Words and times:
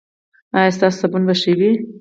ایا 0.57 0.71
ستاسو 0.77 0.97
صابون 1.01 1.23
به 1.27 1.33
ښه 1.41 1.51
وي؟ 1.59 1.71